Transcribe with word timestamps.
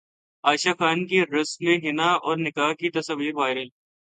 عائشہ 0.43 0.73
خان 0.79 0.99
کی 1.07 1.19
رسم 1.33 1.65
حنا 1.83 2.09
اور 2.25 2.37
نکاح 2.37 2.71
کی 2.79 2.89
تصاویر 2.89 3.35
وائرل 3.35 3.69